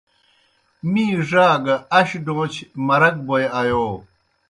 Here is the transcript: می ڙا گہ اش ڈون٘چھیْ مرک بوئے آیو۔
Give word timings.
می 0.91 1.05
ڙا 1.29 1.47
گہ 1.65 1.75
اش 1.99 2.09
ڈون٘چھیْ 2.25 2.63
مرک 2.87 3.15
بوئے 3.25 3.45
آیو۔ 3.59 3.87